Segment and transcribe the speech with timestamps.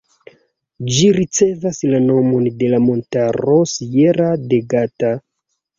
[0.95, 5.19] Ĝi ricevas la nomon de la montaro Sierra de Gata.